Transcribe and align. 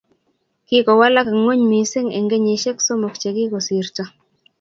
Kikowalang 0.67 1.29
ngony 1.41 1.61
mising 1.71 2.07
eng 2.17 2.25
kenyisiek 2.31 2.77
sosom 2.81 3.01
che 3.21 3.29
kikosirto 3.35 4.03